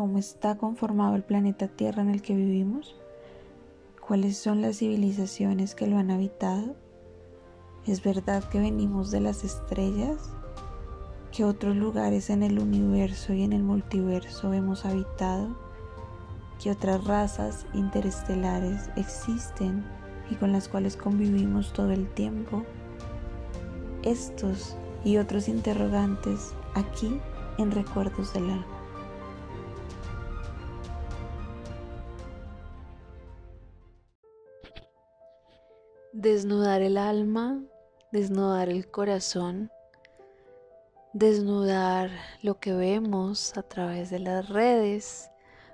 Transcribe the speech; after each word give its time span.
cómo 0.00 0.16
está 0.16 0.56
conformado 0.56 1.14
el 1.14 1.22
planeta 1.22 1.68
Tierra 1.68 2.00
en 2.00 2.08
el 2.08 2.22
que 2.22 2.34
vivimos? 2.34 2.96
¿Cuáles 4.00 4.38
son 4.38 4.62
las 4.62 4.78
civilizaciones 4.78 5.74
que 5.74 5.86
lo 5.86 5.98
han 5.98 6.10
habitado? 6.10 6.74
¿Es 7.86 8.02
verdad 8.02 8.42
que 8.44 8.60
venimos 8.60 9.10
de 9.10 9.20
las 9.20 9.44
estrellas? 9.44 10.32
¿Qué 11.32 11.44
otros 11.44 11.76
lugares 11.76 12.30
en 12.30 12.42
el 12.42 12.60
universo 12.60 13.34
y 13.34 13.42
en 13.42 13.52
el 13.52 13.62
multiverso 13.62 14.54
hemos 14.54 14.86
habitado? 14.86 15.54
¿Qué 16.62 16.70
otras 16.70 17.04
razas 17.04 17.66
interestelares 17.74 18.88
existen 18.96 19.84
y 20.30 20.34
con 20.36 20.50
las 20.50 20.66
cuales 20.70 20.96
convivimos 20.96 21.74
todo 21.74 21.90
el 21.90 22.08
tiempo? 22.14 22.64
Estos 24.02 24.78
y 25.04 25.18
otros 25.18 25.46
interrogantes 25.46 26.54
aquí 26.72 27.20
en 27.58 27.70
Recuerdos 27.70 28.32
del 28.32 28.44
Alma. 28.44 28.79
Desnudar 36.22 36.82
el 36.82 36.98
alma, 36.98 37.64
desnudar 38.12 38.68
el 38.68 38.90
corazón, 38.90 39.72
desnudar 41.14 42.10
lo 42.42 42.60
que 42.60 42.74
vemos 42.74 43.56
a 43.56 43.62
través 43.62 44.10
de 44.10 44.18
las 44.18 44.50
redes, 44.50 45.30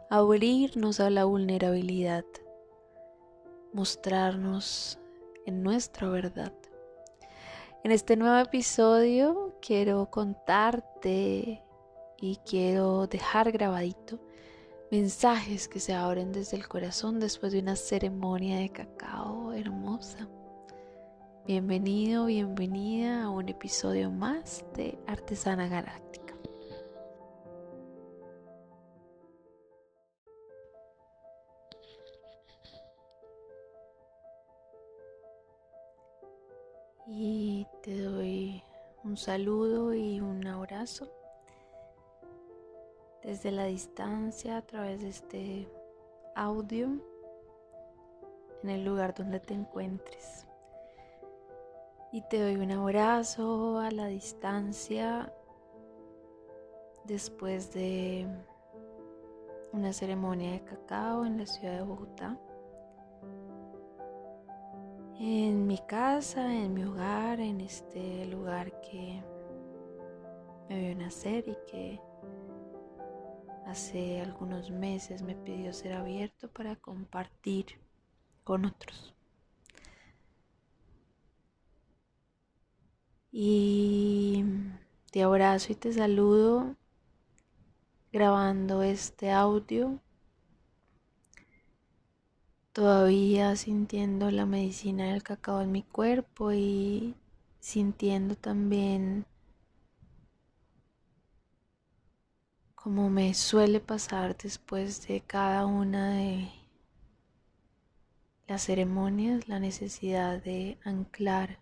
abrirnos 0.09 1.01
a 1.01 1.11
la 1.11 1.25
vulnerabilidad, 1.25 2.25
mostrarnos 3.73 5.01
en 5.47 5.65
nuestra 5.65 6.09
verdad. 6.09 6.53
En 7.83 7.91
este 7.91 8.17
nuevo 8.17 8.39
episodio 8.39 9.59
quiero 9.61 10.13
contarte 10.13 11.65
y 12.19 12.37
quiero 12.49 13.09
dejar 13.09 13.51
grabadito 13.51 14.21
mensajes 14.91 15.67
que 15.67 15.81
se 15.81 15.95
abren 15.95 16.33
desde 16.33 16.57
el 16.57 16.69
corazón 16.69 17.19
después 17.19 17.53
de 17.53 17.59
una 17.59 17.75
ceremonia 17.77 18.59
de 18.59 18.69
cacao 18.69 19.53
hermosa. 19.53 20.29
Bienvenido, 21.45 22.27
bienvenida 22.27 23.25
a 23.25 23.31
un 23.31 23.49
episodio 23.49 24.11
más 24.11 24.65
de 24.75 24.99
Artesana 25.07 25.69
Galáctica. 25.69 26.35
Y 37.09 37.67
te 37.83 38.03
doy 38.03 38.63
un 39.05 39.17
saludo 39.17 39.95
y 39.95 40.21
un 40.21 40.47
abrazo 40.47 41.09
desde 43.27 43.51
la 43.51 43.65
distancia 43.65 44.57
a 44.57 44.63
través 44.63 45.03
de 45.03 45.09
este 45.09 45.69
audio 46.37 46.87
en 48.63 48.71
el 48.71 48.85
lugar 48.85 49.15
donde 49.15 49.41
te 49.41 49.53
encuentres. 49.53 50.47
Y 52.13 52.23
te 52.31 52.41
doy 52.41 52.55
un 52.55 52.71
abrazo 52.71 53.81
a 53.81 53.91
la 53.91 54.07
distancia 54.07 55.33
después 57.05 57.75
de 57.75 58.29
una 59.73 59.93
ceremonia 59.93 60.53
de 60.53 60.63
cacao 60.63 61.27
en 61.27 61.39
la 61.39 61.47
ciudad 61.47 61.79
de 61.79 61.83
Bogotá. 61.83 62.39
En 65.19 65.67
mi 65.67 65.79
casa, 65.79 66.55
en 66.55 66.75
mi 66.75 66.85
hogar, 66.85 67.41
en 67.41 67.61
este 67.61 68.25
lugar 68.27 68.81
que 68.83 69.21
me 70.69 70.79
vio 70.79 70.95
nacer 70.95 71.49
y 71.49 71.57
que 71.69 72.01
hace 73.67 74.21
algunos 74.21 74.71
meses 74.71 75.23
me 75.23 75.35
pidió 75.35 75.73
ser 75.73 75.93
abierto 75.93 76.49
para 76.49 76.77
compartir 76.77 77.67
con 78.45 78.65
otros. 78.65 79.13
Y 83.33 84.45
te 85.11 85.23
abrazo 85.23 85.73
y 85.73 85.75
te 85.75 85.93
saludo 85.93 86.77
grabando 88.13 88.83
este 88.83 89.31
audio, 89.33 90.01
todavía 92.73 93.57
sintiendo 93.57 94.31
la 94.31 94.47
medicina 94.47 95.13
del 95.13 95.23
cacao 95.23 95.61
en 95.61 95.73
mi 95.73 95.83
cuerpo 95.83 96.53
y 96.53 97.15
sintiendo 97.59 98.37
también 98.37 99.27
como 102.87 103.11
me 103.11 103.35
suele 103.35 103.81
pasar 103.81 104.37
después 104.37 105.09
de 105.09 105.21
cada 105.21 105.67
una 105.67 106.11
de 106.19 106.49
las 108.47 108.63
ceremonias, 108.63 109.49
la 109.49 109.59
necesidad 109.59 110.41
de 110.41 110.79
anclar 110.85 111.59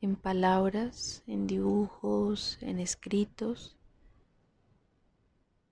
en 0.00 0.16
palabras, 0.16 1.22
en 1.28 1.46
dibujos, 1.46 2.58
en 2.60 2.80
escritos, 2.80 3.78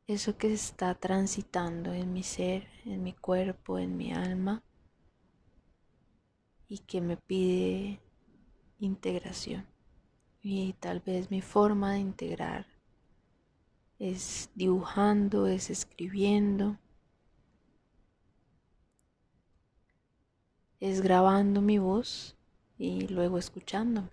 eso 0.07 0.39
que 0.39 0.53
está 0.53 0.95
transitando 0.95 1.93
en 1.93 2.13
mi 2.13 2.23
ser, 2.23 2.69
en 2.85 3.03
mi 3.03 3.15
cuerpo, 3.15 3.81
en 3.81 3.97
mi 3.97 4.13
alma 4.13 4.63
y 6.69 6.79
que 6.79 7.01
me 7.01 7.17
pide 7.17 8.01
integración. 8.79 9.67
Y 10.41 10.75
tal 10.75 11.01
vez 11.01 11.29
mi 11.29 11.41
forma 11.41 11.95
de 11.95 11.99
integrar 11.99 12.78
es 13.99 14.51
dibujando, 14.55 15.47
es 15.47 15.71
escribiendo, 15.71 16.79
es 20.81 21.01
grabando 21.01 21.61
mi 21.61 21.79
voz 21.79 22.37
y 22.79 23.09
luego 23.09 23.39
escuchándome. 23.39 24.11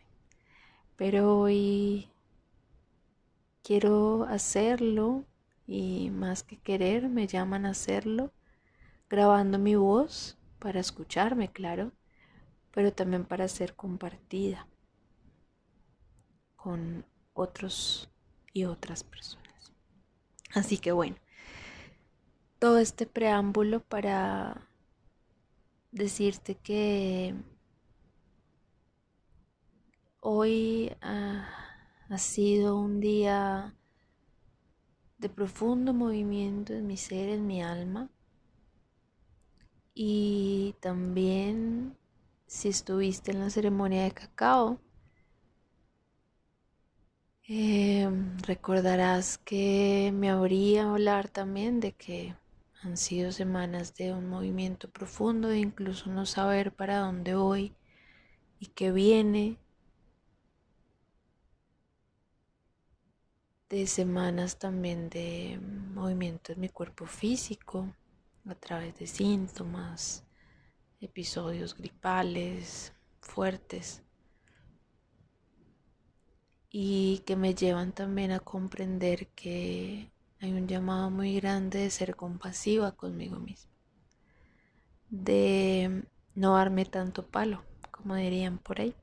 Pero 0.95 1.39
hoy 1.39 2.09
quiero 3.63 4.23
hacerlo 4.23 5.25
y 5.67 6.09
más 6.11 6.43
que 6.43 6.57
querer 6.57 7.09
me 7.09 7.27
llaman 7.27 7.65
a 7.65 7.71
hacerlo 7.71 8.31
grabando 9.09 9.59
mi 9.59 9.75
voz 9.75 10.37
para 10.59 10.79
escucharme, 10.79 11.51
claro, 11.51 11.91
pero 12.71 12.91
también 12.91 13.25
para 13.25 13.47
ser 13.47 13.75
compartida 13.75 14.67
con 16.55 17.05
otros 17.33 18.09
y 18.53 18.65
otras 18.65 19.03
personas. 19.03 19.44
Así 20.55 20.77
que 20.77 20.93
bueno, 20.93 21.17
todo 22.59 22.77
este 22.77 23.05
preámbulo 23.05 23.81
para 23.81 24.69
decirte 25.91 26.55
que 26.55 27.35
hoy 30.21 30.95
ha, 31.01 31.45
sido 32.17 32.79
un 32.79 33.01
día 33.01 33.75
de 35.17 35.27
profundo 35.27 35.93
movimiento 35.93 36.73
en 36.73 36.87
mi 36.87 36.95
ser, 36.95 37.27
en 37.29 37.45
mi 37.45 37.61
alma. 37.61 38.09
Y 39.93 40.75
también 40.79 41.97
si 42.47 42.69
estuviste 42.69 43.31
en 43.31 43.39
la 43.39 43.49
ceremonia 43.49 44.03
de 44.03 44.11
cacao, 44.11 44.79
Em, 47.47 48.37
recordarás 48.39 49.37
que 49.37 50.11
me 50.11 50.31
habría 50.31 50.89
hablar 50.89 51.29
también 51.29 51.79
de 51.79 51.91
que 51.91 52.35
han 52.81 52.97
sido 52.97 53.31
semanas 53.31 53.93
de 53.95 54.13
un 54.13 54.27
movimiento 54.27 54.89
profundo 54.89 55.47
de 55.49 55.59
incluso 55.59 56.09
no 56.09 56.25
saber 56.25 56.71
para 56.73 56.97
dónde 56.97 57.35
voy 57.35 57.75
y 58.59 58.67
qué 58.67 58.91
viene. 58.91 59.59
De 63.69 63.85
semanas 63.85 64.57
también 64.57 65.09
de 65.09 65.59
movimiento 65.93 66.51
en 66.51 66.61
mi 66.61 66.69
cuerpo 66.69 67.05
físico 67.05 67.93
a 68.47 68.55
través 68.55 68.97
de 68.97 69.05
síntomas, 69.05 70.23
episodios 70.99 71.75
gripales 71.77 72.91
fuertes 73.21 74.04
y 76.77 77.19
que 77.19 77.37
me 77.37 77.55
llevan 77.55 77.93
también 77.93 78.31
a 78.33 78.41
comprender 78.41 79.27
que 79.27 80.11
hay 80.41 80.51
un 80.51 80.67
llamado 80.67 81.09
muy 81.09 81.33
grande 81.39 81.79
de 81.79 81.89
ser 81.89 82.17
compasiva 82.17 82.91
conmigo 82.91 83.39
misma, 83.39 83.71
de 85.09 86.03
no 86.35 86.55
darme 86.55 86.83
tanto 86.83 87.25
palo, 87.25 87.63
como 87.91 88.15
dirían 88.15 88.57
por 88.57 88.81
ahí, 88.81 88.93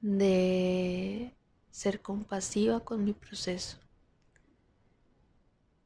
de 0.00 1.34
ser 1.72 2.00
compasiva 2.00 2.78
con 2.78 3.02
mi 3.02 3.12
proceso 3.12 3.80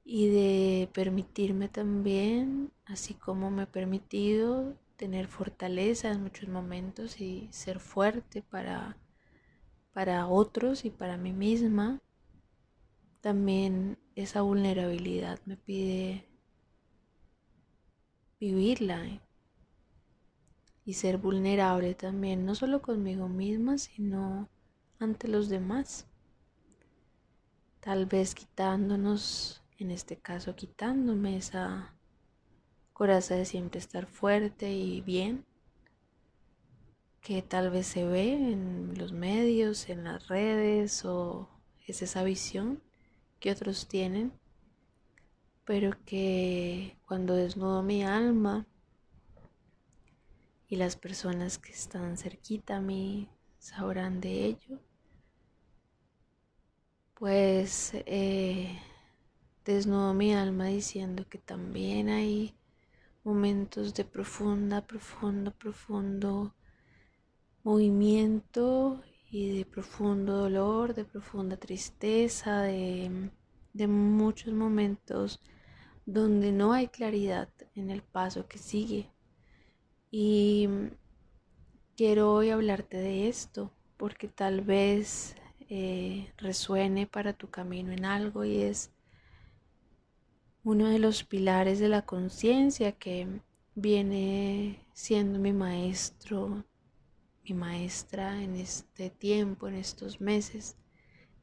y 0.05 0.29
de 0.29 0.91
permitirme 0.93 1.70
también, 1.70 2.70
así 2.85 3.15
como 3.15 3.50
me 3.50 3.62
he 3.62 3.67
permitido, 3.67 4.76
tener 4.99 5.26
fortaleza 5.26 6.11
en 6.11 6.23
muchos 6.23 6.50
momentos 6.50 7.19
y 7.19 7.49
ser 7.50 7.81
fuerte 7.81 8.43
para 8.43 8.99
para 9.93 10.27
otros 10.27 10.85
y 10.85 10.91
para 10.91 11.17
mí 11.17 11.33
misma, 11.33 12.00
también 13.21 13.99
esa 14.15 14.43
vulnerabilidad 14.43 15.39
me 15.44 15.56
pide 15.56 16.27
vivirla 18.41 19.06
¿eh? 19.06 19.21
y 20.85 20.94
ser 20.94 21.19
vulnerable 21.19 21.94
también, 21.94 22.44
no 22.44 22.55
solo 22.55 22.83
conmigo 22.83 23.29
misma, 23.29 23.79
sino 23.79 24.49
ante 24.99 25.29
los 25.29 25.49
demás. 25.49 26.06
Tal 27.81 28.06
vez 28.06 28.35
quitándonos, 28.35 29.62
en 29.79 29.91
este 29.91 30.17
caso 30.17 30.56
quitándome 30.56 31.37
esa 31.37 31.94
coraza 32.93 33.35
de 33.35 33.44
siempre 33.44 33.79
estar 33.79 34.06
fuerte 34.06 34.73
y 34.73 35.00
bien, 35.00 35.44
que 37.22 37.40
tal 37.40 37.70
vez 37.70 37.86
se 37.86 38.04
ve 38.04 38.32
en 38.34 38.98
los 38.98 39.12
medios, 39.12 39.88
en 39.88 40.04
las 40.04 40.26
redes 40.26 41.04
o 41.04 41.48
es 41.86 42.02
esa 42.02 42.24
visión 42.24 42.82
que 43.38 43.52
otros 43.52 43.86
tienen, 43.86 44.32
pero 45.64 45.92
que 46.04 46.96
cuando 47.06 47.34
desnudo 47.34 47.82
mi 47.82 48.02
alma 48.02 48.66
y 50.69 50.76
las 50.76 50.96
personas 50.96 51.58
que 51.58 51.70
están 51.70 52.16
cerquita 52.16 52.78
a 52.78 52.80
mí 52.80 53.28
sabrán 53.58 54.20
de 54.20 54.46
ello, 54.46 54.80
pues 57.14 57.92
eh, 57.94 58.80
desnudo 59.64 60.12
mi 60.12 60.34
alma 60.34 60.66
diciendo 60.66 61.24
que 61.28 61.38
también 61.38 62.08
hay 62.08 62.56
momentos 63.22 63.94
de 63.94 64.04
profunda, 64.04 64.84
profundo, 64.84 65.52
profundo 65.52 66.52
movimiento 67.64 69.03
y 69.31 69.56
de 69.56 69.64
profundo 69.64 70.37
dolor, 70.37 70.94
de 70.94 71.05
profunda 71.05 71.56
tristeza, 71.56 72.62
de, 72.62 73.31
de 73.73 73.87
muchos 73.87 74.53
momentos 74.53 75.41
donde 76.05 76.53
no 76.53 76.73
hay 76.73 76.88
claridad 76.88 77.49
en 77.75 77.91
el 77.91 78.03
paso 78.03 78.47
que 78.47 78.59
sigue. 78.59 79.11
Y 80.11 80.69
quiero 81.97 82.32
hoy 82.32 82.50
hablarte 82.50 82.99
de 82.99 83.29
esto 83.29 83.73
porque 83.97 84.29
tal 84.29 84.62
vez 84.62 85.37
eh, 85.69 86.32
resuene 86.37 87.06
para 87.06 87.32
tu 87.32 87.49
camino 87.49 87.93
en 87.93 88.05
algo 88.05 88.44
y 88.44 88.61
es 88.61 88.91
uno 90.65 90.88
de 90.88 90.99
los 90.99 91.25
pilares 91.25 91.79
de 91.79 91.88
la 91.88 92.03
conciencia 92.03 92.93
que 92.93 93.41
viene 93.75 94.85
siendo 94.93 95.38
mi 95.38 95.53
maestro, 95.53 96.65
mi 97.44 97.55
maestra 97.55 98.43
en 98.43 98.56
este 98.56 99.11
tiempo, 99.11 99.69
en 99.69 99.75
estos 99.75 100.21
meses, 100.21 100.77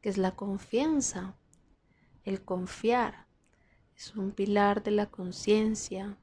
que 0.01 0.09
es 0.09 0.17
la 0.17 0.35
confianza, 0.35 1.35
el 2.23 2.43
confiar. 2.43 3.27
Es 3.95 4.15
un 4.15 4.31
pilar 4.31 4.81
de 4.83 4.91
la 4.91 5.07
conciencia 5.07 6.17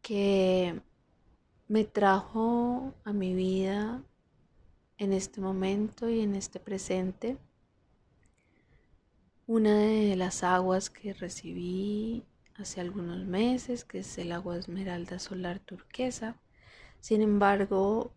que 0.00 0.80
me 1.68 1.84
trajo 1.84 2.94
a 3.04 3.12
mi 3.12 3.34
vida 3.34 4.02
en 4.98 5.12
este 5.12 5.40
momento 5.40 6.08
y 6.08 6.20
en 6.20 6.34
este 6.34 6.60
presente 6.60 7.38
una 9.46 9.76
de 9.76 10.16
las 10.16 10.44
aguas 10.44 10.88
que 10.88 11.12
recibí 11.12 12.24
hace 12.54 12.80
algunos 12.80 13.24
meses, 13.24 13.84
que 13.84 13.98
es 13.98 14.16
el 14.18 14.32
agua 14.32 14.56
esmeralda 14.56 15.18
solar 15.18 15.58
turquesa. 15.58 16.40
Sin 17.02 17.20
embargo, 17.20 18.14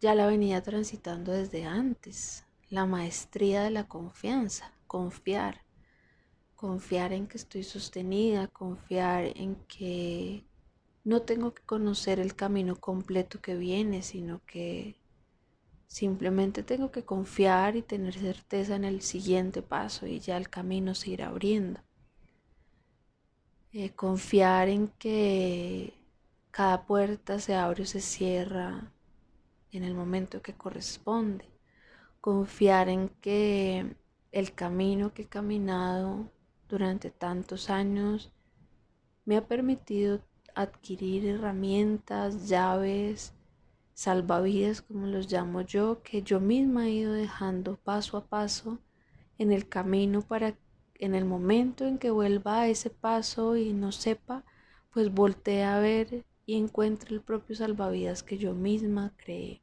ya 0.00 0.14
la 0.14 0.26
venía 0.26 0.62
transitando 0.62 1.32
desde 1.32 1.64
antes. 1.64 2.44
La 2.68 2.86
maestría 2.86 3.64
de 3.64 3.70
la 3.70 3.88
confianza, 3.88 4.72
confiar. 4.86 5.62
Confiar 6.54 7.12
en 7.12 7.26
que 7.26 7.38
estoy 7.38 7.64
sostenida, 7.64 8.46
confiar 8.46 9.24
en 9.36 9.56
que 9.66 10.44
no 11.02 11.22
tengo 11.22 11.54
que 11.54 11.62
conocer 11.62 12.20
el 12.20 12.36
camino 12.36 12.76
completo 12.76 13.40
que 13.40 13.56
viene, 13.56 14.02
sino 14.02 14.40
que 14.46 15.00
Simplemente 15.90 16.62
tengo 16.62 16.92
que 16.92 17.04
confiar 17.04 17.74
y 17.74 17.82
tener 17.82 18.14
certeza 18.14 18.76
en 18.76 18.84
el 18.84 19.02
siguiente 19.02 19.60
paso 19.60 20.06
y 20.06 20.20
ya 20.20 20.36
el 20.36 20.48
camino 20.48 20.94
se 20.94 21.10
irá 21.10 21.26
abriendo. 21.26 21.80
Eh, 23.72 23.90
confiar 23.90 24.68
en 24.68 24.86
que 24.86 25.99
cada 26.50 26.86
puerta 26.86 27.38
se 27.38 27.54
abre 27.54 27.82
o 27.82 27.86
se 27.86 28.00
cierra 28.00 28.92
en 29.72 29.84
el 29.84 29.94
momento 29.94 30.42
que 30.42 30.54
corresponde. 30.54 31.44
Confiar 32.20 32.88
en 32.88 33.08
que 33.20 33.96
el 34.32 34.54
camino 34.54 35.14
que 35.14 35.22
he 35.22 35.26
caminado 35.26 36.30
durante 36.68 37.10
tantos 37.10 37.70
años 37.70 38.32
me 39.24 39.36
ha 39.36 39.46
permitido 39.46 40.20
adquirir 40.54 41.26
herramientas, 41.26 42.48
llaves, 42.48 43.32
salvavidas, 43.94 44.82
como 44.82 45.06
los 45.06 45.30
llamo 45.30 45.62
yo, 45.62 46.02
que 46.02 46.22
yo 46.22 46.40
misma 46.40 46.86
he 46.86 46.90
ido 46.90 47.12
dejando 47.12 47.76
paso 47.76 48.16
a 48.16 48.26
paso 48.26 48.78
en 49.38 49.52
el 49.52 49.68
camino 49.68 50.22
para 50.22 50.56
en 50.94 51.14
el 51.14 51.24
momento 51.24 51.86
en 51.86 51.98
que 51.98 52.10
vuelva 52.10 52.60
a 52.60 52.68
ese 52.68 52.90
paso 52.90 53.56
y 53.56 53.72
no 53.72 53.90
sepa, 53.90 54.44
pues 54.90 55.12
voltee 55.12 55.64
a 55.64 55.78
ver 55.78 56.26
y 56.50 56.56
encuentre 56.56 57.14
el 57.14 57.20
propio 57.20 57.54
salvavidas 57.54 58.24
que 58.24 58.36
yo 58.36 58.54
misma 58.54 59.12
creé. 59.16 59.60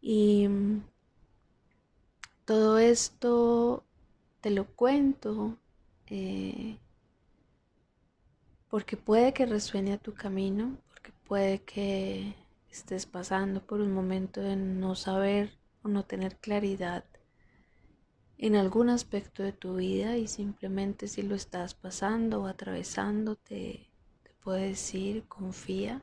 Y 0.00 0.48
mm, 0.48 0.82
todo 2.44 2.78
esto 2.78 3.84
te 4.40 4.50
lo 4.50 4.64
cuento 4.66 5.56
eh, 6.08 6.78
porque 8.68 8.96
puede 8.96 9.32
que 9.32 9.46
resuene 9.46 9.92
a 9.92 9.98
tu 9.98 10.14
camino, 10.14 10.76
porque 10.88 11.12
puede 11.28 11.62
que 11.62 12.34
estés 12.68 13.06
pasando 13.06 13.64
por 13.64 13.80
un 13.80 13.92
momento 13.92 14.40
de 14.40 14.56
no 14.56 14.96
saber 14.96 15.56
o 15.84 15.88
no 15.88 16.04
tener 16.04 16.38
claridad 16.38 17.04
en 18.36 18.56
algún 18.56 18.88
aspecto 18.88 19.44
de 19.44 19.52
tu 19.52 19.76
vida 19.76 20.16
y 20.16 20.26
simplemente 20.26 21.06
si 21.06 21.22
lo 21.22 21.36
estás 21.36 21.74
pasando 21.74 22.42
o 22.42 22.46
atravesando 22.48 23.36
te, 23.36 23.89
te 24.40 24.44
puedo 24.44 24.58
decir 24.58 25.26
confía, 25.28 26.02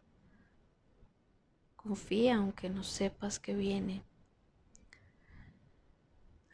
confía 1.76 2.36
aunque 2.36 2.70
no 2.70 2.84
sepas 2.84 3.40
que 3.40 3.56
viene. 3.56 4.04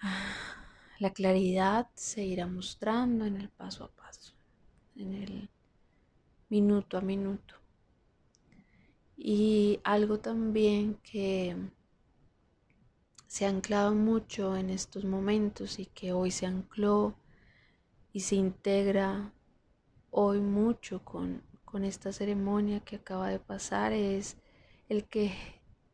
La 0.99 1.11
claridad 1.11 1.89
se 1.93 2.23
irá 2.23 2.47
mostrando 2.47 3.25
en 3.25 3.35
el 3.35 3.49
paso 3.49 3.83
a 3.83 3.89
paso, 3.89 4.33
en 4.95 5.13
el 5.13 5.49
minuto 6.47 6.97
a 6.97 7.01
minuto. 7.01 7.55
Y 9.17 9.81
algo 9.83 10.19
también 10.19 10.95
que 11.03 11.57
se 13.27 13.45
ha 13.45 13.49
anclado 13.49 13.93
mucho 13.93 14.55
en 14.55 14.69
estos 14.69 15.03
momentos 15.03 15.79
y 15.79 15.87
que 15.87 16.13
hoy 16.13 16.31
se 16.31 16.45
ancló 16.45 17.13
y 18.13 18.21
se 18.21 18.35
integra 18.35 19.33
hoy 20.11 20.39
mucho 20.39 21.03
con, 21.03 21.41
con 21.73 21.85
esta 21.85 22.13
ceremonia 22.13 22.81
que 22.81 22.97
acaba 22.97 23.29
de 23.29 23.39
pasar 23.39 23.93
es 23.93 24.37
el 24.89 25.05
que 25.05 25.33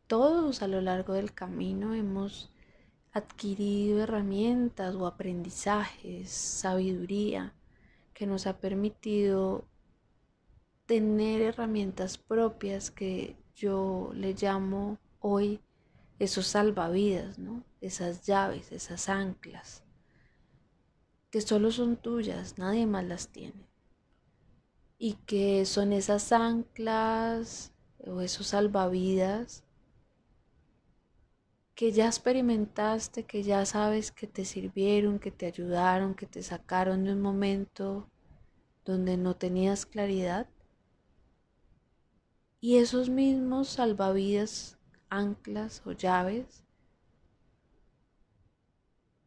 todos 0.07 0.61
a 0.61 0.67
lo 0.67 0.81
largo 0.81 1.13
del 1.13 1.33
camino 1.33 1.95
hemos 1.95 2.51
adquirido 3.13 4.03
herramientas 4.03 4.93
o 4.95 5.07
aprendizajes, 5.07 6.29
sabiduría 6.31 7.55
que 8.13 8.27
nos 8.27 8.45
ha 8.45 8.59
permitido 8.59 9.69
tener 10.85 11.41
herramientas 11.43 12.17
propias 12.17 12.91
que 12.91 13.37
yo 13.55 14.11
le 14.13 14.33
llamo 14.33 14.97
hoy 15.21 15.61
esos 16.19 16.47
salvavidas, 16.47 17.39
¿no? 17.39 17.63
Esas 17.79 18.25
llaves, 18.25 18.73
esas 18.73 19.07
anclas, 19.07 19.85
que 21.29 21.39
solo 21.39 21.71
son 21.71 21.95
tuyas, 21.95 22.57
nadie 22.57 22.85
más 22.85 23.05
las 23.05 23.29
tiene. 23.29 23.68
Y 24.99 25.13
que 25.25 25.65
son 25.65 25.93
esas 25.93 26.31
anclas 26.31 27.73
o 28.05 28.21
esos 28.21 28.47
salvavidas 28.47 29.63
que 31.79 31.93
ya 31.93 32.07
experimentaste, 32.07 33.23
que 33.23 33.41
ya 33.41 33.65
sabes 33.65 34.11
que 34.11 34.27
te 34.27 34.43
sirvieron, 34.43 35.17
que 35.17 35.31
te 35.31 35.45
ayudaron, 35.45 36.13
que 36.13 36.25
te 36.25 36.43
sacaron 36.43 37.05
de 37.05 37.13
un 37.13 37.21
momento 37.21 38.09
donde 38.83 39.15
no 39.15 39.37
tenías 39.37 39.85
claridad. 39.85 40.49
Y 42.59 42.75
esos 42.79 43.07
mismos 43.07 43.69
salvavidas, 43.69 44.77
anclas 45.09 45.81
o 45.85 45.93
llaves, 45.93 46.65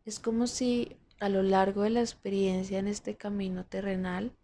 es 0.04 0.20
como 0.20 0.46
si 0.46 0.98
a 1.20 1.30
lo 1.30 1.42
largo 1.42 1.84
de 1.84 1.90
la 1.90 2.00
experiencia 2.00 2.78
en 2.78 2.86
este 2.86 3.16
camino 3.16 3.64
terrenal, 3.64 4.36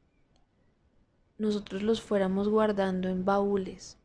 nosotros 1.38 1.82
los 1.82 2.02
fuéramos 2.02 2.48
guardando 2.48 3.08
en 3.08 3.24
baúles. 3.24 3.98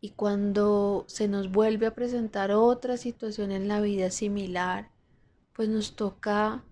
Y 0.00 0.10
cuando 0.10 1.04
se 1.08 1.28
nos 1.28 1.50
vuelve 1.50 1.86
a 1.86 1.94
presentar 1.94 2.52
otra 2.52 2.96
situación 2.96 3.50
en 3.50 3.66
la 3.66 3.80
vida 3.80 4.10
similar, 4.10 4.90
pues 5.54 5.68
nos 5.68 5.96
toca 5.96 6.64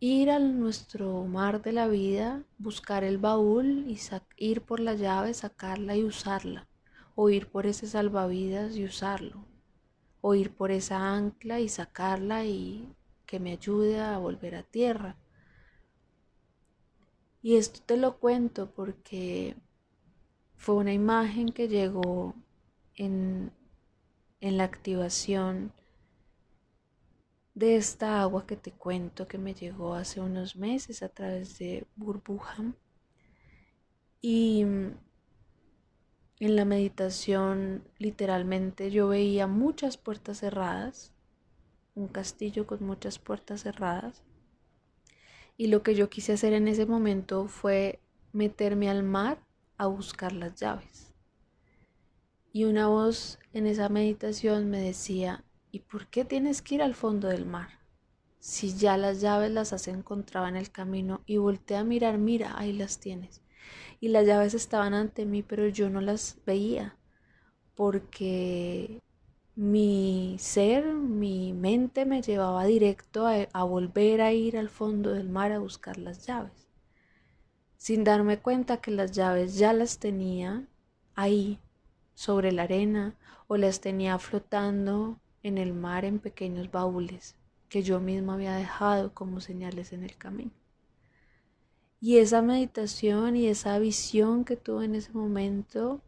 ir 0.00 0.30
a 0.30 0.38
nuestro 0.38 1.24
mar 1.24 1.60
de 1.60 1.72
la 1.72 1.88
vida, 1.88 2.44
buscar 2.56 3.04
el 3.04 3.18
baúl 3.18 3.84
y 3.88 3.98
ir 4.36 4.62
por 4.62 4.80
la 4.80 4.94
llave, 4.94 5.34
sacarla 5.34 5.96
y 5.96 6.04
usarla, 6.04 6.68
o 7.14 7.30
ir 7.30 7.48
por 7.48 7.66
ese 7.66 7.86
salvavidas 7.86 8.76
y 8.76 8.84
usarlo, 8.84 9.44
o 10.20 10.34
ir 10.34 10.54
por 10.54 10.70
esa 10.70 11.14
ancla 11.14 11.60
y 11.60 11.68
sacarla 11.68 12.44
y 12.44 12.94
que 13.26 13.40
me 13.40 13.52
ayude 13.52 14.00
a 14.00 14.16
volver 14.18 14.54
a 14.54 14.62
tierra. 14.62 15.16
Y 17.42 17.56
esto 17.56 17.80
te 17.84 17.96
lo 17.96 18.18
cuento 18.18 18.70
porque 18.70 19.56
fue 20.56 20.74
una 20.76 20.92
imagen 20.92 21.50
que 21.50 21.68
llegó 21.68 22.34
en, 22.96 23.52
en 24.40 24.56
la 24.56 24.64
activación 24.64 25.72
de 27.54 27.76
esta 27.76 28.20
agua 28.22 28.46
que 28.46 28.56
te 28.56 28.70
cuento 28.70 29.26
que 29.26 29.36
me 29.38 29.52
llegó 29.52 29.94
hace 29.94 30.20
unos 30.20 30.54
meses 30.54 31.02
a 31.02 31.08
través 31.08 31.58
de 31.58 31.86
burbuja. 31.96 32.72
Y 34.20 34.62
en 34.62 34.96
la 36.38 36.64
meditación 36.64 37.82
literalmente 37.98 38.90
yo 38.92 39.08
veía 39.08 39.48
muchas 39.48 39.96
puertas 39.96 40.38
cerradas, 40.38 41.12
un 41.96 42.06
castillo 42.06 42.66
con 42.66 42.84
muchas 42.84 43.18
puertas 43.18 43.62
cerradas. 43.62 44.22
Y 45.58 45.66
lo 45.66 45.82
que 45.82 45.94
yo 45.94 46.08
quise 46.08 46.32
hacer 46.32 46.54
en 46.54 46.68
ese 46.68 46.86
momento 46.86 47.48
fue 47.48 48.00
meterme 48.32 48.88
al 48.88 49.02
mar 49.02 49.44
a 49.76 49.88
buscar 49.88 50.32
las 50.32 50.54
llaves. 50.54 51.12
Y 52.50 52.64
una 52.64 52.86
voz 52.86 53.38
en 53.52 53.66
esa 53.66 53.90
meditación 53.90 54.70
me 54.70 54.80
decía, 54.80 55.44
¿Y 55.70 55.80
por 55.80 56.06
qué 56.06 56.24
tienes 56.24 56.62
que 56.62 56.76
ir 56.76 56.82
al 56.82 56.94
fondo 56.94 57.28
del 57.28 57.44
mar? 57.44 57.68
Si 58.38 58.74
ya 58.74 58.96
las 58.96 59.20
llaves 59.20 59.50
las 59.50 59.72
has 59.72 59.86
encontrado 59.88 60.46
en 60.46 60.56
el 60.56 60.70
camino 60.70 61.20
y 61.26 61.36
volteé 61.36 61.76
a 61.76 61.84
mirar, 61.84 62.18
mira, 62.18 62.58
ahí 62.58 62.72
las 62.72 62.98
tienes. 62.98 63.42
Y 64.00 64.08
las 64.08 64.26
llaves 64.26 64.54
estaban 64.54 64.94
ante 64.94 65.26
mí, 65.26 65.42
pero 65.42 65.68
yo 65.68 65.90
no 65.90 66.00
las 66.00 66.38
veía, 66.46 66.96
porque 67.74 69.02
mi 69.58 70.36
ser, 70.38 70.94
mi 70.94 71.52
mente 71.52 72.06
me 72.06 72.22
llevaba 72.22 72.64
directo 72.64 73.26
a, 73.26 73.64
volver 73.64 74.20
a 74.20 74.32
ir 74.32 74.56
al 74.56 74.68
fondo 74.68 75.12
del 75.12 75.28
mar 75.28 75.50
a 75.50 75.58
buscar 75.58 75.98
las 75.98 76.24
llaves, 76.24 76.68
sin 77.76 78.04
darme 78.04 78.38
cuenta 78.38 78.80
que 78.80 78.92
las 78.92 79.10
llaves 79.10 79.56
ya 79.56 79.72
las 79.72 79.98
tenía 79.98 80.68
ahí, 81.16 81.58
sobre 82.14 82.52
la 82.52 82.62
arena, 82.62 83.16
o 83.48 83.56
las 83.56 83.80
tenía 83.80 84.16
flotando 84.20 85.18
en 85.42 85.58
el 85.58 85.74
mar 85.74 86.04
en 86.04 86.20
pequeños 86.20 86.70
baúles 86.70 87.34
que 87.68 87.82
yo 87.82 87.98
mismo 87.98 88.30
había 88.30 88.54
dejado 88.54 89.12
como 89.12 89.40
señales 89.40 89.92
en 89.92 90.04
el 90.04 90.16
camino. 90.16 90.52
Y 92.00 92.18
esa 92.18 92.42
meditación 92.42 93.34
y 93.34 93.48
esa 93.48 93.76
visión 93.80 94.44
que 94.44 94.54
tuve 94.54 94.84
en 94.84 94.94
ese 94.94 95.10
momento, 95.10 96.00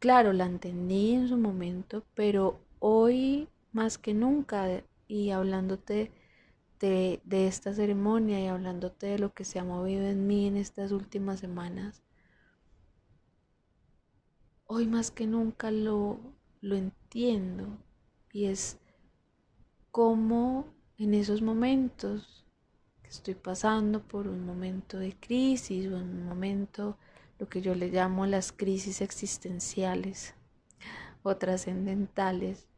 claro, 0.00 0.32
la 0.32 0.46
entendí 0.46 1.12
en 1.12 1.28
su 1.28 1.36
momento, 1.36 2.04
pero 2.14 2.60
hoy 2.80 3.48
más 3.72 3.98
que 3.98 4.14
nunca, 4.14 4.82
y 5.06 5.30
hablándote 5.30 6.10
de, 6.80 7.20
esta 7.46 7.74
ceremonia 7.74 8.40
y 8.40 8.46
hablándote 8.46 9.06
de 9.06 9.18
lo 9.18 9.34
que 9.34 9.44
se 9.44 9.58
ha 9.58 9.64
movido 9.64 10.02
en 10.04 10.26
mí 10.26 10.46
en 10.46 10.56
estas 10.56 10.92
últimas 10.92 11.40
semanas, 11.40 12.02
hoy 14.66 14.86
más 14.86 15.10
que 15.10 15.26
nunca 15.26 15.70
lo, 15.70 16.18
entiendo 16.62 17.66
y 18.32 18.46
es 18.46 18.78
como 19.90 20.66
en 20.98 21.14
esos 21.14 21.42
momentos 21.42 22.46
que 23.02 23.08
estoy 23.08 23.34
pasando 23.34 24.00
por 24.02 24.28
un 24.28 24.46
momento 24.46 24.98
de 24.98 25.16
crisis 25.18 25.86
o 25.90 25.96
un 25.96 26.24
momento, 26.24 26.96
lo 27.40 27.48
que 27.48 27.62
yo 27.62 27.74
le 27.74 27.88
llamo 27.88 28.26
las 28.26 28.52
crisis 28.52 29.00
existenciales 29.00 30.34
o 31.22 31.34
trascendentales, 31.38 32.68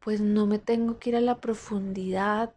pues 0.00 0.20
no 0.20 0.46
me 0.46 0.58
tengo 0.58 0.98
que 0.98 1.10
ir 1.10 1.16
a 1.16 1.22
la 1.22 1.40
profundidad 1.40 2.54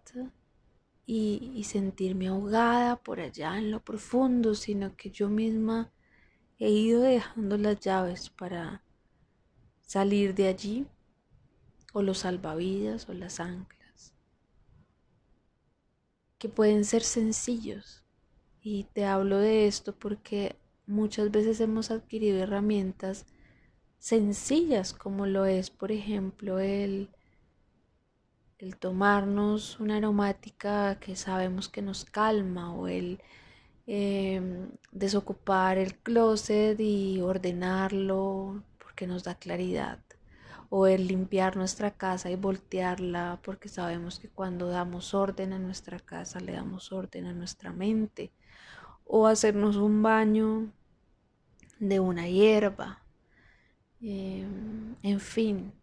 y, 1.06 1.54
y, 1.56 1.64
sentirme 1.64 2.28
ahogada 2.28 2.98
por 2.98 3.22
allá 3.22 3.58
en 3.58 3.72
lo 3.72 3.80
profundo, 3.80 4.54
sino 4.54 4.96
que 4.98 5.10
yo 5.10 5.30
misma 5.30 5.92
he 6.60 6.70
ido 6.70 7.02
dejando 7.02 7.58
las 7.58 7.80
llaves 7.80 8.30
para 8.30 8.84
salir 9.82 10.36
de 10.36 10.50
allí, 10.50 10.86
o 11.94 12.04
los 12.04 12.20
salvavidas 12.20 13.10
o 13.10 13.14
las 13.14 13.40
anclas, 13.40 14.14
que 16.38 16.50
pueden 16.50 16.86
ser 16.86 17.02
sencillos. 17.02 17.99
Y 18.72 18.84
te 18.84 19.04
hablo 19.04 19.40
de 19.40 19.66
esto 19.66 19.96
porque 19.98 20.56
muchas 20.86 21.32
veces 21.32 21.60
hemos 21.60 21.90
adquirido 21.90 22.38
herramientas 22.38 23.26
sencillas 23.98 24.94
como 24.94 25.26
lo 25.26 25.46
es, 25.46 25.72
por 25.72 25.92
ejemplo, 25.92 26.60
el, 26.60 27.10
el 28.60 28.78
tomarnos 28.78 29.80
una 29.80 29.98
aromática 29.98 31.00
que 31.00 31.16
sabemos 31.16 31.68
que 31.68 31.82
nos 31.82 32.06
calma 32.06 32.72
o 32.72 32.88
el 32.88 33.20
em, 33.88 34.70
desocupar 34.92 35.80
el 35.80 35.96
closet 35.96 36.80
y 36.80 37.22
ordenarlo 37.22 38.64
que 38.96 39.08
nos 39.08 39.24
da 39.24 39.34
claridad, 39.34 39.98
o 40.70 40.86
el 40.86 41.08
limpiar 41.08 41.58
nuestra 41.58 41.90
casa 41.90 42.30
y 42.30 42.36
voltearla, 42.36 43.40
porque 43.44 43.68
sabemos 43.68 44.20
que 44.20 44.30
cuando 44.30 44.68
damos 44.68 45.16
orden 45.16 45.54
a 45.54 45.60
nuestra 45.60 46.00
casa 46.00 46.40
le 46.40 46.52
damos 46.52 46.92
orden 46.92 47.26
a 47.26 47.34
nuestra 47.34 47.74
mente, 47.74 48.32
o 49.12 49.26
hacernos 49.26 49.76
un 49.76 50.04
baño 50.04 50.72
de 51.80 52.00
una 52.00 52.28
hierba. 52.30 53.02
Em, 54.02 54.96
en 55.02 55.20
fin, 55.20 55.74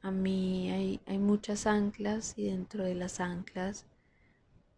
a 0.00 0.10
mí 0.10 0.70
hay, 0.70 1.00
hay 1.06 1.18
muchas 1.18 1.66
anclas 1.66 2.32
y 2.38 2.46
dentro 2.46 2.84
de 2.84 2.94
las 2.94 3.20
anclas 3.20 3.84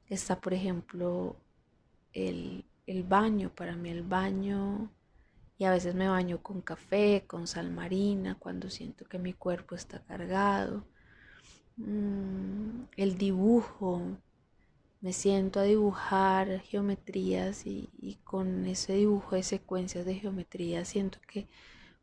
está, 0.09 0.41
por 0.41 0.55
ejemplo, 0.55 1.37
el, 2.13 2.65
el 2.87 3.05
baño. 3.05 3.55
Para 3.55 3.77
mí 3.77 3.91
el 3.91 4.03
baño 4.03 4.91
y 5.57 5.65
a 5.65 5.71
veces 5.71 5.95
me 5.95 6.09
baño 6.09 6.43
con 6.43 6.63
café, 6.63 7.25
con 7.29 7.47
sal 7.47 7.71
marina, 7.71 8.37
cuando 8.41 8.71
siento 8.71 9.05
que 9.05 9.21
mi 9.21 9.35
cuerpo 9.35 9.77
está 9.77 10.01
cargado. 10.01 10.85
Mm, 11.77 12.87
el 12.97 13.19
dibujo, 13.19 14.03
me 15.05 15.13
siento 15.13 15.61
a 15.61 15.65
dibujar 15.65 16.61
geometrías 16.61 17.67
y, 17.67 18.19
con 18.25 18.65
ese 18.65 18.95
dibujo 18.95 19.37
de 19.37 19.43
secuencias 19.43 20.07
de 20.07 20.15
geometría 20.15 20.87
siento 20.87 21.19
que 21.29 21.47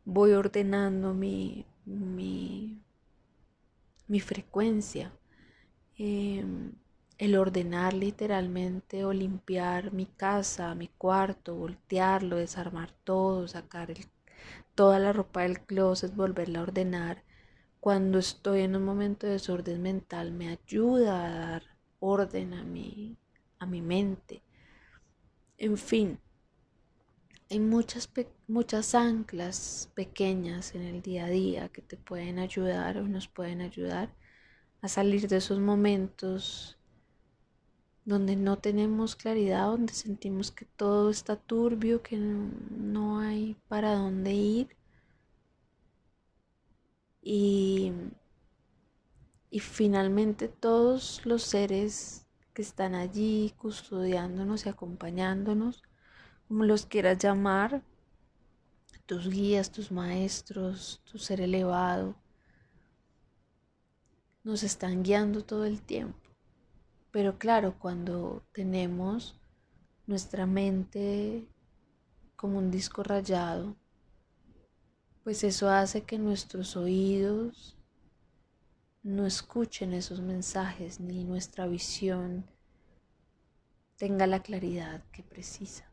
voy 0.06 0.34
ordenando 0.34 1.16
mi, 1.16 1.66
mi, 1.86 2.80
mi 4.08 4.20
frecuencia. 4.20 5.12
Em, 5.98 6.74
el 7.18 7.38
ordenar 7.38 7.96
literalmente 7.96 9.04
o 9.04 9.14
limpiar 9.14 9.92
mi 9.94 10.06
casa, 10.06 10.76
mi 10.76 10.88
cuarto, 10.88 11.56
voltearlo, 11.56 12.38
desarmar 12.38 12.92
todo, 13.04 13.48
sacar 13.48 13.96
toda 14.76 15.00
la 15.00 15.12
ropa 15.12 15.42
del 15.42 15.62
closet, 15.62 16.16
volverla 16.16 16.60
a 16.60 16.64
ordenar. 16.64 17.24
Cuando 17.80 18.20
estoy 18.20 18.62
en 18.62 18.76
un 18.76 18.86
momento 18.86 19.26
de 19.26 19.34
desorden 19.34 19.82
mental 19.82 20.32
me 20.32 20.50
ayuda 20.50 21.26
a 21.26 21.52
dar 21.52 21.71
orden 22.02 22.54
a 22.54 22.64
mi, 22.64 23.16
a 23.60 23.66
mi 23.66 23.82
mente. 23.82 24.44
En 25.58 25.78
fin, 25.78 26.20
hay 27.50 27.60
muchas, 27.60 28.10
muchas 28.48 28.94
anclas 28.96 29.90
pequeñas 29.96 30.76
en 30.76 30.82
el 30.84 31.02
día 31.02 31.26
a 31.26 31.30
día 31.30 31.70
que 31.70 31.82
te 31.82 31.96
pueden 31.96 32.40
ayudar 32.40 32.98
o 32.98 33.08
nos 33.08 33.28
pueden 33.30 33.62
ayudar 33.62 34.14
a 34.82 34.88
salir 34.88 35.28
de 35.28 35.38
esos 35.38 35.60
momentos 35.60 36.78
donde 38.06 38.36
no 38.36 38.58
tenemos 38.58 39.16
claridad, 39.16 39.68
donde 39.68 39.94
sentimos 39.94 40.52
que 40.52 40.66
todo 40.66 41.10
está 41.10 41.36
turbio, 41.36 42.02
que 42.02 42.18
no 42.18 43.20
hay 43.20 43.56
para 43.68 43.96
dónde 43.96 44.34
ir. 44.34 44.76
Y, 47.22 47.94
y 49.52 49.60
finalmente 49.60 50.48
todos 50.48 51.26
los 51.26 51.44
seres 51.44 52.26
que 52.54 52.62
están 52.62 52.96
allí 52.96 53.54
custodiándonos 53.58 54.66
y 54.66 54.70
acompañándonos, 54.70 55.84
como 56.48 56.64
los 56.64 56.86
quieras 56.86 57.18
llamar, 57.18 57.84
tus 59.06 59.30
guías, 59.30 59.70
tus 59.70 59.92
maestros, 59.92 61.02
tu 61.04 61.18
ser 61.18 61.42
elevado, 61.42 62.16
nos 64.44 64.64
están 64.64 65.04
guiando 65.04 65.44
todo 65.44 65.66
el 65.66 65.82
tiempo. 65.82 66.18
Pero 67.12 67.38
claro, 67.38 67.78
cuando 67.78 68.44
tenemos 68.54 69.38
nuestra 70.08 70.46
mente 70.46 71.46
como 72.38 72.58
un 72.58 72.72
disco 72.72 73.04
rayado, 73.04 73.76
pues 75.26 75.44
eso 75.44 75.70
hace 75.70 76.04
que 76.04 76.18
nuestros 76.18 76.78
oídos 76.78 77.78
no 79.04 79.26
escuchen 79.26 79.94
esos 79.94 80.22
mensajes 80.22 81.00
ni 81.00 81.24
nuestra 81.24 81.68
visión 81.68 82.46
tenga 83.98 84.28
la 84.28 84.42
claridad 84.42 85.04
que 85.12 85.24
precisa. 85.24 85.92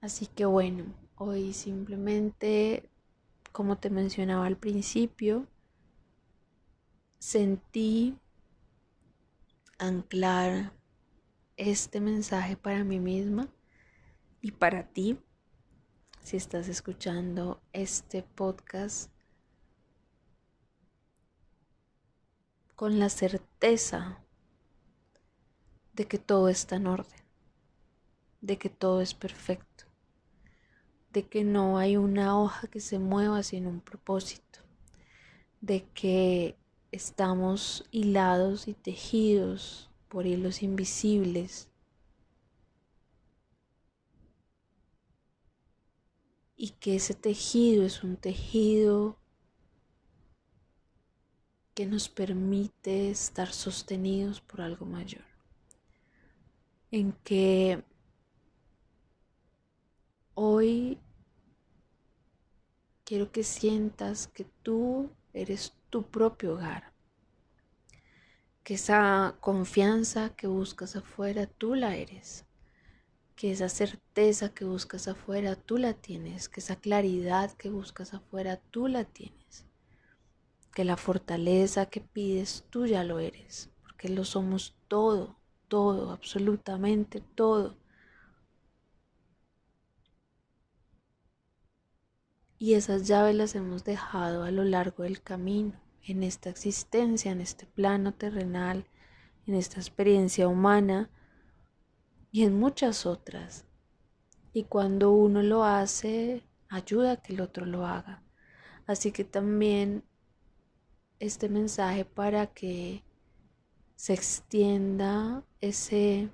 Así 0.00 0.26
que 0.26 0.44
bueno, 0.44 0.94
hoy 1.16 1.52
simplemente, 1.52 2.88
como 3.52 3.78
te 3.78 3.90
mencionaba 3.90 4.46
al 4.46 4.56
principio, 4.56 5.48
sentí 7.18 8.16
anclar 9.78 10.72
este 11.56 12.00
mensaje 12.00 12.56
para 12.56 12.84
mí 12.84 13.00
misma 13.00 13.48
y 14.40 14.52
para 14.52 14.88
ti, 14.88 15.18
si 16.22 16.36
estás 16.36 16.68
escuchando 16.68 17.60
este 17.72 18.22
podcast 18.22 19.15
con 22.76 22.98
la 22.98 23.08
certeza 23.08 24.22
de 25.94 26.06
que 26.06 26.18
todo 26.18 26.48
está 26.48 26.76
en 26.76 26.86
orden, 26.86 27.24
de 28.42 28.58
que 28.58 28.68
todo 28.68 29.00
es 29.00 29.14
perfecto, 29.14 29.84
de 31.10 31.26
que 31.26 31.42
no 31.42 31.78
hay 31.78 31.96
una 31.96 32.38
hoja 32.38 32.68
que 32.68 32.80
se 32.80 32.98
mueva 32.98 33.42
sin 33.42 33.66
un 33.66 33.80
propósito, 33.80 34.60
de 35.62 35.88
que 35.94 36.58
estamos 36.92 37.86
hilados 37.90 38.68
y 38.68 38.74
tejidos 38.74 39.90
por 40.08 40.26
hilos 40.26 40.62
invisibles. 40.62 41.70
Y 46.58 46.70
que 46.70 46.96
ese 46.96 47.14
tejido 47.14 47.84
es 47.84 48.02
un 48.02 48.16
tejido 48.16 49.18
que 51.76 51.84
nos 51.84 52.08
permite 52.08 53.10
estar 53.10 53.52
sostenidos 53.52 54.40
por 54.40 54.62
algo 54.62 54.86
mayor, 54.86 55.26
en 56.90 57.12
que 57.22 57.84
hoy 60.32 60.98
quiero 63.04 63.30
que 63.30 63.44
sientas 63.44 64.26
que 64.26 64.46
tú 64.62 65.10
eres 65.34 65.74
tu 65.90 66.02
propio 66.02 66.54
hogar, 66.54 66.94
que 68.64 68.72
esa 68.72 69.36
confianza 69.40 70.30
que 70.30 70.46
buscas 70.46 70.96
afuera 70.96 71.46
tú 71.46 71.74
la 71.74 71.94
eres, 71.94 72.46
que 73.34 73.52
esa 73.52 73.68
certeza 73.68 74.48
que 74.48 74.64
buscas 74.64 75.08
afuera 75.08 75.56
tú 75.56 75.76
la 75.76 75.92
tienes, 75.92 76.48
que 76.48 76.60
esa 76.60 76.76
claridad 76.76 77.52
que 77.52 77.68
buscas 77.68 78.14
afuera 78.14 78.62
tú 78.70 78.88
la 78.88 79.04
tienes 79.04 79.45
que 80.76 80.84
la 80.84 80.98
fortaleza 80.98 81.86
que 81.86 82.02
pides 82.02 82.66
tú 82.68 82.84
ya 82.84 83.02
lo 83.02 83.18
eres, 83.18 83.70
porque 83.80 84.10
lo 84.10 84.26
somos 84.26 84.76
todo, 84.88 85.38
todo, 85.68 86.10
absolutamente 86.10 87.22
todo. 87.22 87.78
Y 92.58 92.74
esas 92.74 93.08
llaves 93.08 93.34
las 93.34 93.54
hemos 93.54 93.84
dejado 93.84 94.42
a 94.42 94.50
lo 94.50 94.64
largo 94.64 95.04
del 95.04 95.22
camino, 95.22 95.80
en 96.02 96.22
esta 96.22 96.50
existencia, 96.50 97.32
en 97.32 97.40
este 97.40 97.64
plano 97.64 98.12
terrenal, 98.12 98.86
en 99.46 99.54
esta 99.54 99.80
experiencia 99.80 100.46
humana 100.46 101.08
y 102.30 102.44
en 102.44 102.60
muchas 102.60 103.06
otras. 103.06 103.64
Y 104.52 104.64
cuando 104.64 105.10
uno 105.10 105.42
lo 105.42 105.64
hace, 105.64 106.44
ayuda 106.68 107.12
a 107.12 107.16
que 107.16 107.32
el 107.32 107.40
otro 107.40 107.64
lo 107.64 107.86
haga. 107.86 108.22
Así 108.86 109.10
que 109.10 109.24
también 109.24 110.04
este 111.18 111.48
mensaje 111.48 112.04
para 112.04 112.46
que 112.46 113.02
se 113.96 114.12
extienda 114.12 115.44
ese 115.60 116.30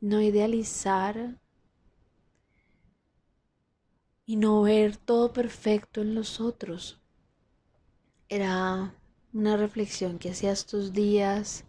no 0.00 0.20
idealizar 0.20 1.40
y 4.26 4.36
no 4.36 4.62
ver 4.62 4.96
todo 4.96 5.32
perfecto 5.32 6.00
en 6.00 6.14
los 6.14 6.40
otros. 6.40 7.00
Era 8.28 8.94
una 9.32 9.56
reflexión 9.56 10.18
que 10.18 10.30
hacía 10.30 10.52
estos 10.52 10.92
días 10.92 11.64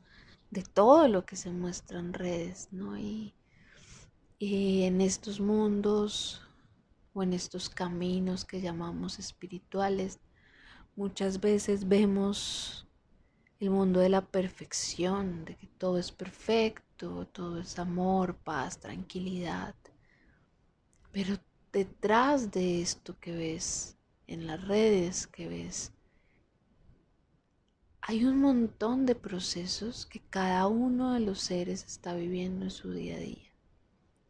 de 0.52 0.64
todo 0.64 1.08
lo 1.08 1.26
que 1.26 1.36
se 1.36 1.52
muestra 1.52 2.00
en 2.00 2.14
redes, 2.14 2.70
¿no? 2.72 2.98
Y, 2.98 3.34
y 4.38 4.84
en 4.84 5.02
estos 5.02 5.40
mundos 5.40 6.42
o 7.14 7.24
en 7.24 7.34
estos 7.34 7.70
caminos 7.70 8.46
que 8.46 8.62
llamamos 8.62 9.20
espirituales, 9.20 10.20
Muchas 10.98 11.42
veces 11.42 11.90
vemos 11.90 12.88
el 13.60 13.70
mundo 13.70 14.00
de 14.00 14.08
la 14.08 14.22
perfección, 14.22 15.44
de 15.44 15.58
que 15.58 15.68
todo 15.68 15.98
es 15.98 16.14
perfecto, 16.14 17.28
todo 17.28 17.60
es 17.60 17.78
amor, 17.80 18.38
paz, 18.38 18.80
tranquilidad. 18.80 19.76
Pero 21.12 21.38
detrás 21.74 22.52
de 22.52 22.82
esto 22.82 23.20
que 23.20 23.34
ves 23.36 23.98
en 24.28 24.48
las 24.48 24.66
redes, 24.66 25.28
que 25.28 25.50
ves, 25.50 25.92
hay 28.00 28.24
un 28.24 28.40
montón 28.40 29.06
de 29.06 29.16
procesos 29.16 30.06
que 30.06 30.22
cada 30.30 30.68
uno 30.68 31.14
de 31.14 31.20
los 31.20 31.42
seres 31.42 31.84
está 31.84 32.14
viviendo 32.16 32.64
en 32.64 32.72
su 32.72 32.94
día 32.94 33.16
a 33.16 33.20
día. 33.20 33.52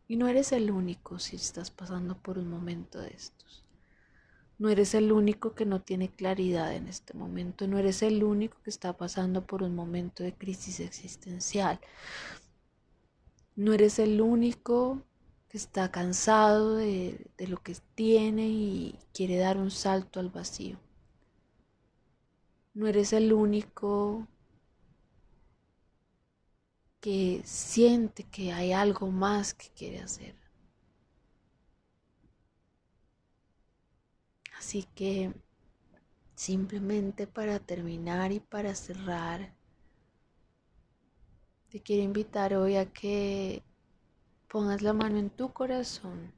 Y 0.08 0.16
no 0.16 0.28
eres 0.28 0.52
el 0.52 0.72
único 0.72 1.20
si 1.20 1.36
estás 1.36 1.70
pasando 1.70 2.18
por 2.18 2.40
un 2.40 2.50
momento 2.50 3.00
de 3.00 3.10
estos. 3.10 3.65
No 4.58 4.70
eres 4.70 4.94
el 4.94 5.12
único 5.12 5.54
que 5.54 5.66
no 5.66 5.82
tiene 5.82 6.10
claridad 6.10 6.74
en 6.74 6.88
este 6.88 7.14
momento, 7.14 7.68
no 7.68 7.78
eres 7.78 8.02
el 8.04 8.24
único 8.24 8.58
que 8.64 8.70
está 8.70 8.94
pasando 8.94 9.46
por 9.46 9.64
un 9.64 9.76
momento 9.76 10.24
de 10.24 10.34
crisis 10.34 10.80
existencial. 10.80 11.80
No 13.56 13.74
eres 13.74 14.00
el 14.00 14.22
único 14.22 15.04
que 15.50 15.58
está 15.58 15.92
cansado 15.92 16.76
de, 16.76 17.30
lo 17.48 17.58
que 17.64 17.76
tiene 17.96 18.48
y 18.48 19.00
quiere 19.14 19.38
dar 19.38 19.58
un 19.58 19.72
salto 19.72 20.20
al 20.20 20.30
vacío. 20.30 20.80
No 22.74 22.88
eres 22.88 23.14
el 23.14 23.32
único 23.34 24.28
que 27.00 27.42
siente 27.46 28.24
que 28.24 28.52
hay 28.52 28.74
algo 28.74 29.12
más 29.12 29.54
que 29.54 29.70
quiere 29.70 30.00
hacer. 30.00 30.45
Así 34.66 34.82
que 34.96 35.32
simplemente 36.34 37.28
para 37.28 37.60
terminar 37.60 38.32
y 38.32 38.40
para 38.40 38.74
cerrar, 38.74 39.54
te 41.70 41.84
quiero 41.84 42.02
invitar 42.02 42.56
hoy 42.56 42.76
a 42.78 42.92
que 42.92 43.62
pongas 44.48 44.82
la 44.82 44.94
mano 44.94 45.20
en 45.20 45.30
tu 45.30 45.54
corazón, 45.54 46.34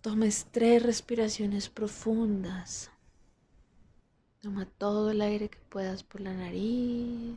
tomes 0.00 0.46
tres 0.50 0.82
respiraciones 0.82 1.68
profundas, 1.68 2.90
toma 4.40 4.64
todo 4.64 5.10
el 5.10 5.20
aire 5.20 5.50
que 5.50 5.60
puedas 5.68 6.02
por 6.02 6.22
la 6.22 6.32
nariz. 6.32 7.36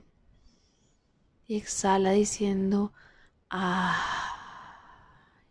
Y 1.46 1.58
exhala 1.58 2.12
diciendo, 2.12 2.94
ah, 3.50 4.00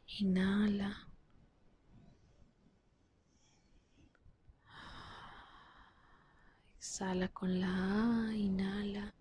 inhala. 0.06 1.03
Exhala 6.94 7.26
con 7.26 7.58
la 7.58 8.28
A, 8.28 8.36
inhala. 8.36 9.12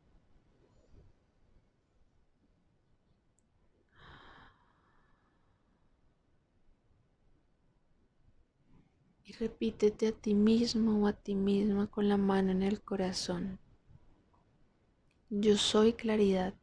Y 9.26 9.34
repítete 9.34 10.10
a 10.10 10.12
ti 10.12 10.36
mismo 10.36 11.04
o 11.04 11.08
a 11.08 11.14
ti 11.14 11.34
misma 11.34 11.88
con 11.88 12.08
la 12.08 12.18
mano 12.18 12.52
en 12.52 12.62
el 12.62 12.80
corazón. 12.80 13.58
Yo 15.32 15.58
soy 15.58 15.94
claridad. 15.94 16.54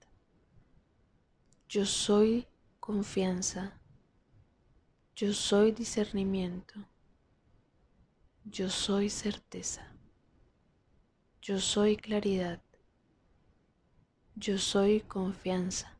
Yo 1.69 1.87
soy 1.87 2.47
confianza. 2.79 3.81
Yo 5.17 5.33
soy 5.33 5.73
discernimiento. 5.73 6.87
Yo 8.45 8.71
soy 8.71 9.11
certeza. 9.11 9.90
Yo 11.43 11.59
soy 11.59 11.97
claridad. 11.97 12.61
Yo 14.37 14.59
soy 14.59 15.01
confianza. 15.01 15.99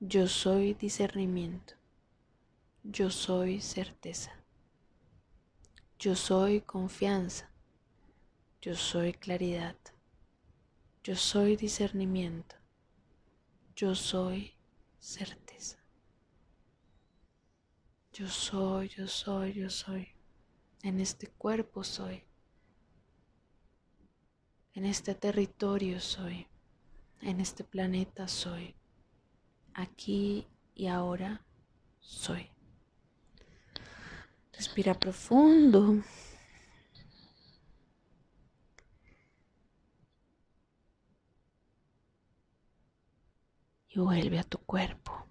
Yo 0.00 0.28
soy 0.28 0.72
discernimiento. 0.72 1.74
Yo 2.82 3.10
soy 3.10 3.60
certeza. 3.60 4.32
Yo 5.98 6.16
soy 6.16 6.62
confianza. 6.62 7.50
Yo 8.62 8.74
soy 8.74 9.12
claridad. 9.12 9.76
Yo 11.04 11.16
soy 11.16 11.56
discernimiento. 11.56 12.56
Yo 13.76 13.94
soy 13.94 14.54
certeza. 14.98 15.84
Yo 18.14 18.26
soy, 18.26 18.88
yo 18.88 19.06
soy, 19.06 19.52
yo 19.52 19.68
soy. 19.68 20.08
En 20.82 20.98
este 20.98 21.26
cuerpo 21.26 21.84
soy. 21.84 22.29
En 24.74 24.86
este 24.86 25.14
territorio 25.14 26.00
soy. 26.00 26.46
En 27.20 27.40
este 27.40 27.64
planeta 27.64 28.28
soy. 28.28 28.76
Aquí 29.74 30.46
y 30.74 30.86
ahora 30.86 31.44
soy. 31.98 32.50
Respira 34.52 34.94
profundo. 34.94 36.02
Y 43.88 43.98
vuelve 43.98 44.38
a 44.38 44.44
tu 44.44 44.58
cuerpo. 44.58 45.26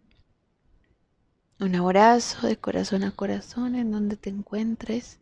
Un 1.62 1.76
abrazo 1.76 2.46
de 2.46 2.58
corazón 2.58 3.04
a 3.04 3.12
corazón 3.12 3.76
en 3.76 3.92
donde 3.92 4.18
te 4.18 4.30
encuentres. 4.30 5.22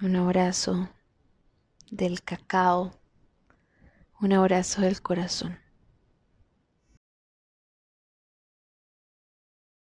Un 0.00 0.16
abrazo 0.16 0.88
del 1.90 2.22
cacao. 2.22 2.92
Un 4.20 4.32
abrazo 4.32 4.82
del 4.82 5.00
corazón. 5.00 5.58